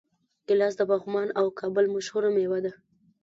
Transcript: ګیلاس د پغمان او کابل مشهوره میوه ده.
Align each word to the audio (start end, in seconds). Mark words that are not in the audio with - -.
ګیلاس 0.47 0.73
د 0.77 0.81
پغمان 0.89 1.27
او 1.39 1.45
کابل 1.59 1.85
مشهوره 1.95 2.29
میوه 2.35 2.59
ده. 2.65 2.71